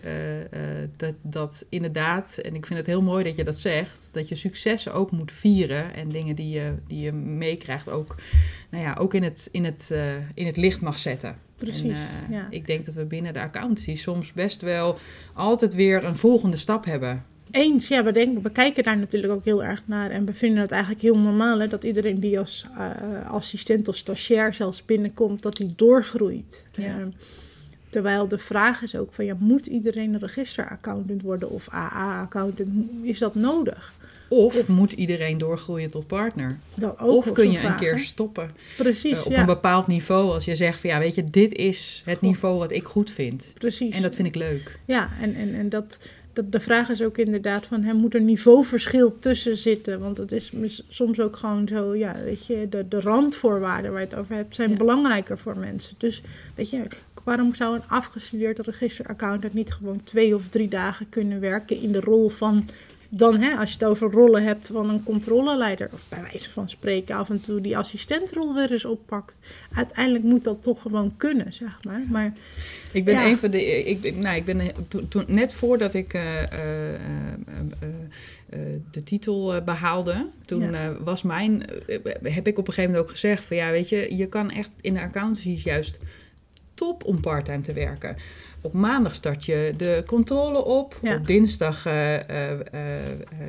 [0.82, 4.28] eh, dat, dat inderdaad, en ik vind het heel mooi dat je dat zegt, dat
[4.30, 5.94] je successen ook moet vieren.
[5.94, 8.16] En dingen die je, die je meekrijgt ook,
[8.70, 9.94] nou ja, ook in, het, in, het,
[10.34, 11.36] in het licht mag zetten.
[11.66, 12.48] Precies, En, eh, ja.
[12.50, 14.98] Ik denk dat we binnen de accountancy soms best wel
[15.34, 17.26] altijd weer een volgende stap hebben.
[17.52, 20.10] Eens, ja, we, denken, we kijken daar natuurlijk ook heel erg naar.
[20.10, 23.96] En we vinden het eigenlijk heel normaal hè, dat iedereen die als eh, assistent of
[23.96, 26.66] stagiair zelfs binnenkomt, dat die doorgroeit.
[26.74, 26.86] Ja.
[26.86, 27.06] Eh,
[27.90, 32.70] terwijl de vraag is ook van, ja, moet iedereen een registeraccountant worden of AA-accountant?
[33.02, 33.94] Is dat nodig?
[34.34, 36.60] Of, Of- moet iedereen doorgroeien tot partner?
[36.76, 38.00] Dat of kun je een keer hè?
[38.00, 39.40] stoppen Precies, eh, op ja.
[39.40, 40.32] een bepaald niveau.
[40.32, 42.30] Als je zegt van ja, weet je, dit is het Goh.
[42.30, 43.54] niveau wat ik goed vind.
[43.58, 43.96] Precies.
[43.96, 44.80] En dat vind ik leuk.
[44.86, 48.22] Ja, en, en, en dat, de, de vraag is ook inderdaad van, hè, moet er
[48.22, 50.00] niveauverschil tussen zitten?
[50.00, 50.52] Want het is
[50.90, 54.56] soms ook gewoon zo, ja, weet je, de, de randvoorwaarden waar je het over hebt,
[54.56, 54.78] zijn Ja.
[54.78, 55.96] belangrijker voor mensen.
[55.98, 56.22] Dus,
[56.56, 56.82] weet je,
[57.24, 62.00] waarom zou een afgestudeerd registeraccountant niet gewoon twee of drie dagen kunnen werken in de
[62.00, 62.68] rol van
[63.14, 66.70] dan, hè, als je het over rollen hebt van een controleleider, of bij wijze van
[66.70, 69.38] spreken af en toe die assistentrol weer eens oppakt.
[69.74, 72.02] Uiteindelijk moet dat toch gewoon kunnen, zeg maar.
[72.10, 72.34] Maar
[72.94, 73.26] Ik ben Ja.
[73.26, 73.84] een van de.
[73.84, 77.00] Ik, nou, ik ben toen, toen- net voordat ik eh, eh, eh,
[77.80, 77.90] eh,
[78.50, 80.72] eh, de titel eh, behaalde, toen Ja.
[80.72, 81.66] eh, was mijn.
[81.88, 82.00] eh,
[82.34, 84.70] heb ik op een gegeven moment ook gezegd: van ja, weet je, je kan echt
[84.82, 86.00] in de accountancy juist
[86.82, 88.16] top om parttime te werken.
[88.64, 91.00] Op maandag start je de controle op.
[91.02, 91.16] Ja.
[91.16, 92.60] Op dinsdag eh, eh, eh,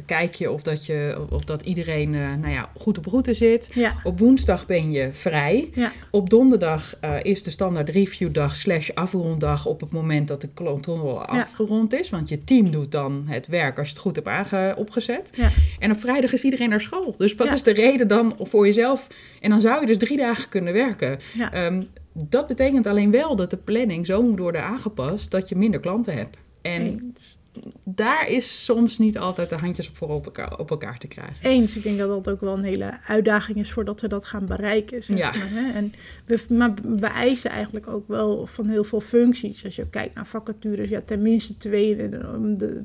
[0.06, 3.70] kijk je of dat, je, of dat iedereen nou ja, goed op route zit.
[3.74, 5.70] ja, Op woensdag ben je vrij.
[5.74, 11.18] ja, Op donderdag is de standaard reviewdag slash afronddag op het moment dat de controle
[11.20, 12.10] afgerond is.
[12.10, 15.30] Want je team doet dan het werk als je het goed hebt aange- opgezet.
[15.78, 17.14] En op vrijdag is iedereen naar school.
[17.16, 19.06] Dus wat is de reden dan voor jezelf?
[19.40, 21.18] En dan zou je dus drie dagen kunnen werken.
[21.34, 21.52] ja.
[22.12, 26.14] Dat betekent alleen wel dat de planning zo moet worden aangepast dat je minder klanten
[26.14, 26.36] hebt.
[26.62, 27.38] En Eens.
[27.84, 31.50] daar is soms niet altijd de handjes op voor op elkaar, op elkaar te krijgen.
[31.50, 34.46] Eens, ik denk dat dat ook wel een hele uitdaging is voordat we dat gaan
[34.46, 35.04] bereiken.
[35.04, 35.28] Zeg Ja.
[35.36, 35.72] maar, hè?
[35.72, 35.92] En
[36.26, 39.64] we, maar we eisen eigenlijk ook wel van heel veel functies.
[39.64, 42.08] Als je kijkt naar vacatures, ja, tenminste, twee,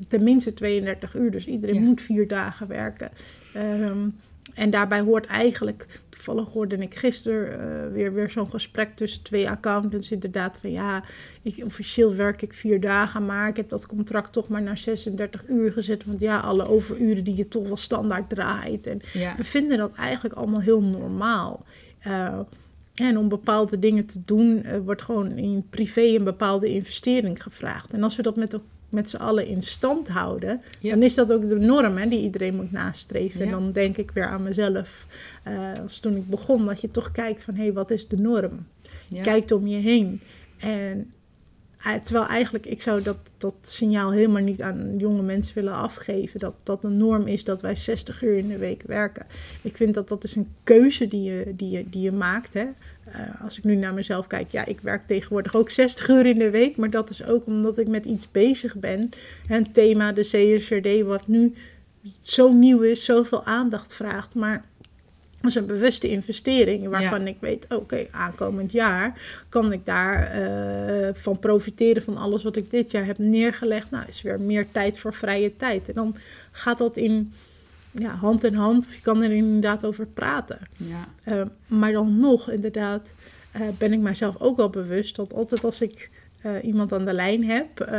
[0.08, 1.30] tenminste 32 uur.
[1.30, 1.80] Dus iedereen Ja.
[1.80, 3.10] moet vier dagen werken.
[3.54, 4.08] Ehm,
[4.58, 9.50] en daarbij hoort eigenlijk, toevallig hoorde ik gisteren eh, weer, weer zo'n gesprek tussen twee
[9.50, 10.10] accountants.
[10.10, 11.04] Inderdaad, van ja,
[11.42, 15.44] ik, officieel werk ik vier dagen, maar ik heb dat contract toch maar naar 36
[15.48, 16.04] uur gezet.
[16.04, 18.86] Want ja, alle overuren die je toch wel standaard draait.
[18.86, 21.64] En Ja, we vinden dat eigenlijk allemaal heel normaal.
[21.98, 22.38] Eh,
[22.94, 27.90] en om bepaalde dingen te doen, eh, wordt gewoon in privé een bepaalde investering gevraagd.
[27.92, 30.90] En als we dat met, de- met z'n allen in stand houden, Ja.
[30.90, 33.40] dan is dat ook de norm hè, die iedereen moet nastreven.
[33.40, 35.06] En dan denk ik weer aan mezelf,
[35.44, 38.16] eh, als toen ik begon, dat je toch kijkt van hé, hey, wat is de
[38.16, 38.66] norm?
[39.08, 39.22] ja.
[39.22, 40.20] kijkt om je heen.
[40.58, 41.12] En
[41.78, 46.40] eh, terwijl eigenlijk, ik zou dat, dat signaal helemaal niet aan jonge mensen willen afgeven.
[46.40, 49.26] Dat dat de norm is dat wij 60 uur in de week werken.
[49.62, 52.54] Ik vind dat dat is een keuze die je, die je, die je maakt.
[52.54, 52.66] Hè.
[53.12, 56.38] Eh, als ik nu naar mezelf kijk, ja, ik werk tegenwoordig ook 60 uur in
[56.38, 56.76] de week.
[56.76, 59.10] Maar dat is ook omdat ik met iets bezig ben.
[59.48, 61.54] Een thema, de CSRD, wat nu
[62.20, 64.34] zo nieuw is, zoveel aandacht vraagt.
[64.34, 64.64] Maar
[65.40, 71.14] dat is een bewuste investering waarvan ik weet, oké, aankomend jaar kan ik daar eh,
[71.14, 73.90] van profiteren van alles wat ik dit jaar heb neergelegd.
[73.90, 75.88] Nou, is weer meer tijd voor vrije tijd.
[75.88, 76.16] En dan
[76.50, 77.32] gaat dat in
[77.98, 80.58] ja, hand in hand, of je kan er inderdaad over praten.
[80.76, 81.08] ja.
[81.24, 83.14] Eh, maar dan nog, inderdaad,
[83.50, 86.10] eh, ben ik mijzelf ook wel bewust dat altijd als ik
[86.42, 87.90] eh, iemand aan de lijn heb,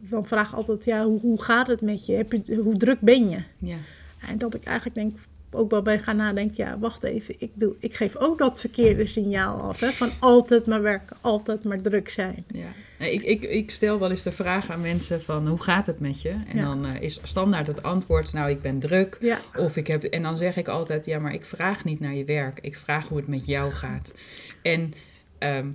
[0.00, 2.12] dan vraag ik altijd, ja, hoe, hoe gaat het met je?
[2.12, 2.56] Heb je?
[2.56, 3.42] Hoe druk ben je?
[3.58, 3.76] ja.
[4.18, 5.16] En dat ik eigenlijk denk,
[5.50, 9.06] ook wel bij gaan nadenken, ja, wacht even, ik, doe, ik geef ook dat verkeerde
[9.06, 12.44] signaal af, hè, van altijd maar werken, altijd maar druk zijn.
[12.54, 13.06] Ja.
[13.06, 16.22] Ik, ik, ik stel wel eens de vraag aan mensen van hoe gaat het met
[16.22, 16.28] je?
[16.30, 16.62] En Ja.
[16.64, 19.16] dan eh, is standaard het antwoord, nou ik ben druk.
[19.20, 22.14] Ja, Of ik heb, en dan zeg ik altijd, ja maar ik vraag niet naar
[22.14, 22.58] je werk.
[22.60, 24.14] Ik vraag hoe het met jou gaat.
[24.62, 24.92] En
[25.38, 25.66] ehm,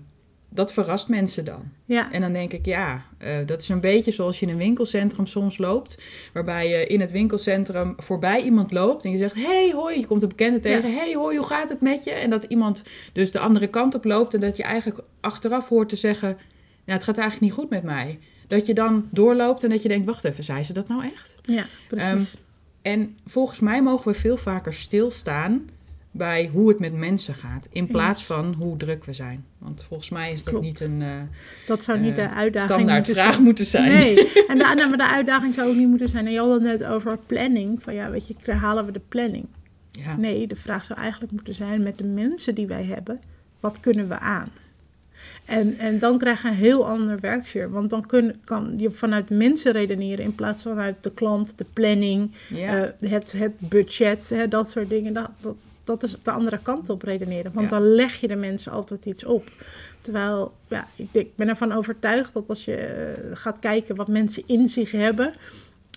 [0.54, 1.62] dat verrast mensen dan.
[1.86, 4.58] ja, En dan denk ik, ja, eh, dat is een beetje zoals je in een
[4.58, 5.98] winkelcentrum soms loopt.
[6.34, 10.22] Waarbij je in het winkelcentrum voorbij iemand loopt en je zegt, hey hoi, je komt
[10.22, 10.94] een bekende tegen.
[10.94, 12.12] hey hoi, hoe gaat het met je?
[12.12, 15.89] En dat iemand dus de andere kant op loopt en dat je eigenlijk achteraf hoort
[15.89, 16.38] te zeggen,
[16.84, 18.20] ja, het gaat eigenlijk niet goed met mij.
[18.48, 21.36] Dat je dan doorloopt en dat je denkt, wacht even, zei ze dat nou echt?
[21.42, 22.38] ja, precies.
[22.82, 25.70] En volgens mij mogen we veel vaker stilstaan
[26.15, 27.67] bij hoe het met mensen gaat.
[27.71, 29.45] In plaats van hoe druk we zijn.
[29.58, 30.65] Want volgens mij is dat Klopt.
[30.65, 31.21] niet een eh,
[31.67, 33.43] dat zou niet eh, de uitdaging standaard moeten vraag zijn.
[33.43, 33.91] moeten zijn.
[33.93, 34.17] Nee,
[34.49, 36.26] en de, maar de uitdaging zou ook niet moeten zijn.
[36.26, 37.84] En je had het net over planning.
[37.84, 39.45] Van ja, weet je, halen we de planning?
[39.91, 40.15] Ja.
[40.17, 43.19] Nee, de vraag zou eigenlijk moeten zijn met de mensen die wij hebben,
[43.60, 44.49] wat kunnen we aan?
[45.45, 47.69] En, en dan krijg je een heel ander werksfeer.
[47.71, 51.65] Want dan kun, kan je vanuit mensen redeneren in plaats van vanuit de klant, de
[51.73, 52.86] planning, Ja.
[52.99, 55.13] eh, het, het budget, hè, dat soort dingen.
[55.13, 57.52] Dat, dat, dat is de andere kant op redeneren.
[57.54, 57.78] Want Ja.
[57.80, 59.50] dan leg je de mensen altijd iets op.
[60.02, 64.43] Terwijl, ja, ik, ik ben ervan overtuigd dat als je eh, gaat kijken wat mensen
[64.46, 65.34] in zich hebben.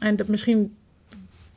[0.00, 0.76] En dat misschien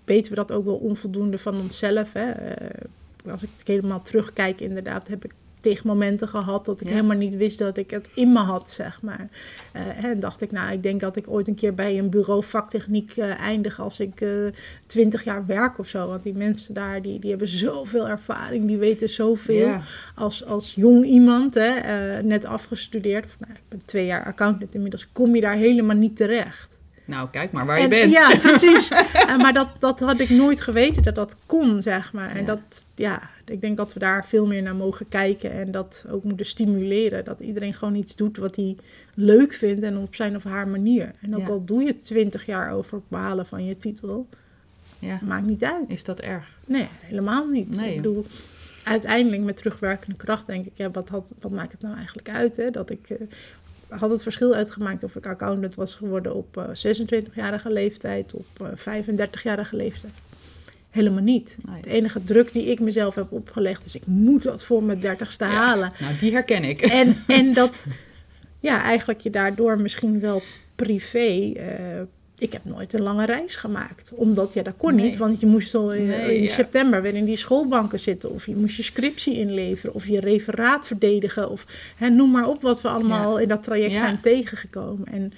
[0.06, 2.14] weten we dat ook wel onvoldoende van onszelf.
[2.14, 2.32] Hè.
[2.32, 6.94] Eh, als ik helemaal terugkijk, inderdaad, heb ik tegen momenten gehad dat ik Ja.
[6.94, 9.28] helemaal niet wist dat ik het in me had, zeg maar.
[9.72, 12.44] Eh, en dacht ik, nou, ik denk dat ik ooit een keer bij een bureau
[12.44, 14.26] vaktechniek eh, eindig als ik
[14.86, 16.08] twintig jaar werk of zo.
[16.08, 19.82] Want die mensen daar, die, die hebben zoveel ervaring, die weten zoveel Ja.
[20.16, 23.26] als, als jong iemand, hè, eh, net afgestudeerd.
[23.26, 26.78] Of, nou, ik ben twee jaar accountant inmiddels, kom je daar helemaal niet terecht.
[27.06, 28.12] Nou, kijk maar waar En- je bent.
[28.12, 28.90] Ja, precies.
[29.42, 32.30] Maar dat, dat had ik nooit geweten dat dat kon, zeg maar.
[32.32, 32.46] En Ja.
[32.46, 36.24] dat, ja, ik denk dat we daar veel meer naar mogen kijken en dat ook
[36.24, 37.26] moeten stimuleren.
[37.26, 38.78] Dat iedereen gewoon iets doet wat hij
[39.14, 41.14] leuk vindt en op zijn of haar manier.
[41.22, 41.54] En ook Ja.
[41.54, 44.28] al doe je twintig jaar over het behalen van je titel,
[45.00, 45.20] Ja.
[45.24, 45.86] maakt niet uit.
[45.90, 46.60] Is dat erg?
[46.66, 47.76] Nee, helemaal niet.
[47.76, 48.26] Nee, ik bedoel,
[48.84, 52.58] uiteindelijk met terugwerkende kracht denk ik, ja, wat, had, wat maakt het nou eigenlijk uit?
[52.58, 52.70] Hè?
[52.70, 53.18] Dat ik eh,
[53.88, 58.68] had het verschil uitgemaakt of ik accountant was geworden op eh 26-jarige leeftijd, op eh
[58.76, 60.14] 35-jarige leeftijd.
[60.90, 61.58] Helemaal niet.
[61.70, 61.82] Nee.
[61.82, 65.46] De enige druk die ik mezelf heb opgelegd is, ik moet dat voor mijn dertigste
[65.46, 65.52] Ja.
[65.52, 65.92] halen.
[66.00, 66.82] Nou, die herken ik.
[66.82, 67.84] En, en dat,
[68.60, 70.42] ja, eigenlijk je daardoor misschien wel
[70.76, 71.52] privé.
[71.56, 72.02] eh,
[72.38, 74.12] ik heb nooit een lange reis gemaakt.
[74.16, 75.06] Omdat, ja, dat kon Nee.
[75.06, 75.18] niet.
[75.18, 76.50] Want je moest al in, Nee, in ja.
[76.50, 78.32] september weer in die schoolbanken zitten.
[78.32, 79.94] Of je moest je scriptie inleveren.
[79.96, 81.50] Of je referaat verdedigen.
[81.50, 85.08] Of hè, noem maar op wat we allemaal in dat traject zijn tegengekomen.
[85.08, 85.34] En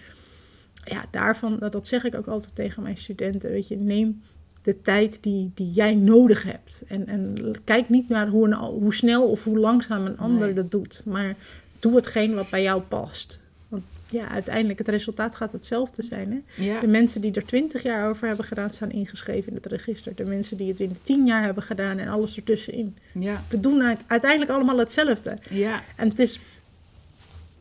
[0.84, 3.52] ja, daarvan, dat zeg ik ook altijd tegen mijn studenten.
[3.52, 4.22] Weet je, neem
[4.62, 6.84] de tijd die, die jij nodig hebt.
[6.88, 10.56] En, en kijk niet naar hoe, een, hoe snel of hoe langzaam een ander Nee.
[10.56, 11.02] dat doet.
[11.06, 11.36] Maar
[11.80, 13.40] doe hetgeen wat bij jou past.
[13.68, 16.32] Want ja, uiteindelijk het resultaat gaat hetzelfde zijn.
[16.32, 16.64] Hè?
[16.64, 16.80] Ja.
[16.80, 20.16] De mensen die er twintig jaar over hebben gedaan, staan ingeschreven in het register.
[20.16, 22.98] De mensen die het in tien jaar hebben gedaan en alles ertussenin.
[23.14, 23.44] Ja.
[23.50, 25.38] We doen uit- uiteindelijk allemaal hetzelfde.
[25.50, 25.82] Ja.
[25.96, 26.40] En het is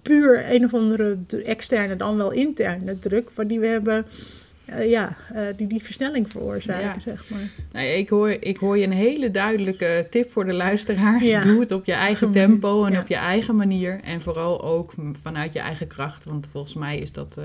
[0.03, 4.07] puur een of andere externe, dan wel interne druk, waar die we hebben,
[4.71, 6.99] eh, ja, eh, die die versnelling veroorzaken, Ja.
[7.01, 7.41] zeg maar.
[7.73, 11.23] Nee, ik, hoor, ik hoor je een hele duidelijke tip voor de luisteraars.
[11.25, 11.41] Ja.
[11.41, 13.01] Doe het op je eigen tempo en ja.
[13.01, 14.01] op je eigen manier.
[14.05, 16.25] En vooral ook vanuit je eigen kracht.
[16.25, 17.45] Want volgens mij is dat, eh,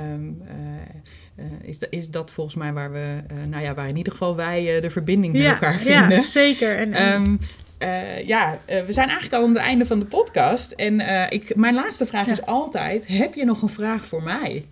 [0.00, 3.06] ehm, eh, eh, is, da- is dat volgens mij waar we,
[3.48, 6.10] nou ja, waar in ieder geval wij de verbinding met elkaar vinden.
[6.10, 6.76] ja, zeker.
[6.76, 7.36] En, en- Ehm,
[7.78, 10.72] eh, ja, we zijn eigenlijk al aan het einde van de podcast.
[10.72, 12.32] En ik, mijn laatste vraag Ja.
[12.32, 14.64] is altijd: heb je nog een vraag voor mij?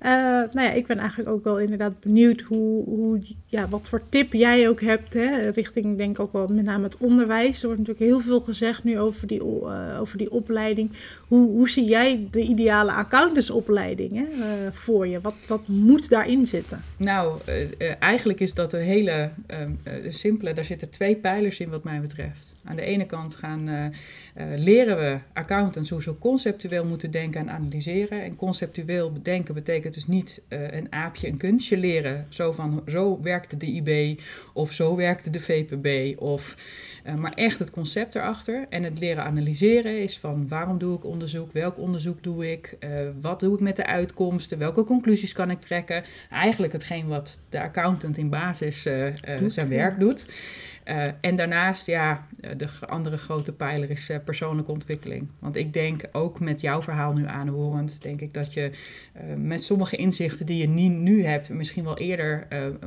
[0.00, 0.10] Eh,
[0.52, 3.18] nou ja, ik ben eigenlijk ook wel inderdaad benieuwd hoe, hoe,
[3.50, 6.84] ja, wat voor tip jij ook hebt, hè, richting denk ik ook wel met name
[6.84, 7.60] het onderwijs.
[7.60, 10.90] Er wordt natuurlijk heel veel gezegd nu over die, eh, over die opleiding.
[11.30, 15.20] Hoe, hoe zie jij de ideale accountantsopleiding hè, eh, voor je?
[15.20, 16.82] Wat, wat moet daarin zitten?
[16.96, 20.52] Nou, eh, eigenlijk is dat een hele ehm, eh, simpele.
[20.52, 22.54] Daar zitten twee pijlers in, wat mij betreft.
[22.64, 23.92] Aan de ene kant gaan,
[24.56, 28.22] leren we accountants hoe ze conceptueel moeten denken en analyseren.
[28.22, 32.26] En conceptueel bedenken betekent dus niet een aapje een kunstje leren.
[32.28, 34.20] Zo van zo werkte de IB
[34.52, 36.20] of zo werkte de VPB.
[36.20, 36.56] Of,
[37.04, 38.66] eh, maar echt het concept erachter.
[38.68, 41.52] En het leren analyseren is van waarom doe ik onderzoek?
[41.52, 42.76] Welk onderzoek doe ik?
[42.78, 44.58] Eh, wat doe ik met de uitkomsten?
[44.58, 46.04] Welke conclusies kan ik trekken?
[46.30, 49.06] Eigenlijk hetgeen wat de accountant in basis eh,
[49.46, 50.26] zijn werk doet.
[50.84, 55.28] Eh, en daarnaast, ja, eh, de andere grote pijler is eh, persoonlijke ontwikkeling.
[55.38, 58.70] Want ik denk ook met jouw verhaal nu aanhorend, denk ik dat je
[59.36, 62.46] met sommige inzichten die je nie- nu hebt, misschien wel eerder,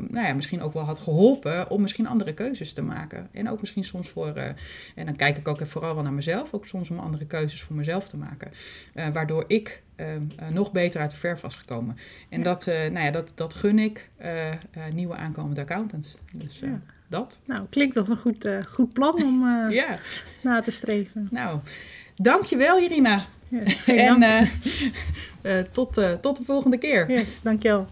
[0.10, 3.28] nou ja, misschien ook wel had geholpen om misschien andere keuzes te maken.
[3.32, 4.34] En ook misschien soms voor,
[4.96, 7.76] en dan kijk ik ook vooral wel naar mezelf, ook soms om andere keuzes voor
[7.76, 8.52] mezelf te maken.
[9.14, 9.82] Waardoor ik
[10.50, 11.98] nog beter uit de verf was gekomen.
[12.30, 12.44] En Ja.
[12.44, 14.10] dat, nou ja, dat, dat gun ik
[14.94, 16.18] nieuwe aankomende accountants.
[16.34, 16.82] Dus Ja.
[17.14, 17.40] Dat.
[17.46, 19.98] Nou, klinkt als een goed, eh, goed plan om eh, Ja,
[20.42, 21.28] na te streven.
[21.32, 21.60] nou,
[22.16, 23.26] dankjewel Irina.
[23.50, 24.48] Yes, en dank.
[25.42, 27.12] eh, tot, tot de volgende keer.
[27.12, 27.88] yes, dankjewel.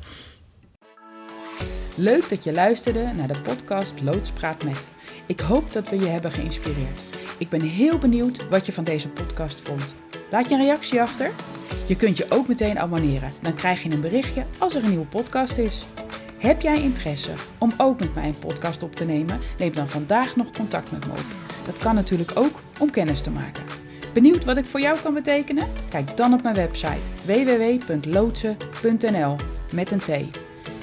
[1.96, 4.88] Leuk dat je luisterde naar de podcast Loods Praat Met.
[5.28, 7.02] Ik hoop dat we je hebben geïnspireerd.
[7.38, 9.94] Ik ben heel benieuwd wat je van deze podcast vond.
[10.32, 11.32] Laat je een reactie achter.
[11.88, 13.30] Je kunt je ook meteen abonneren.
[13.42, 15.82] Dan krijg je een berichtje als er een nieuwe podcast is.
[16.42, 19.40] Heb jij interesse om ook met mij een podcast op te nemen?
[19.58, 21.26] Neem dan vandaag nog contact met me op.
[21.66, 23.64] Dat kan natuurlijk ook om kennis te maken.
[24.14, 25.68] Benieuwd wat ik voor jou kan betekenen?
[25.90, 29.36] Kijk dan op mijn website www.loodsen.nl
[29.74, 30.10] met een T.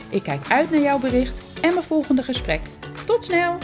[0.09, 2.61] Ik kijk uit naar jouw bericht en mijn volgende gesprek.
[3.05, 3.59] Tot snel!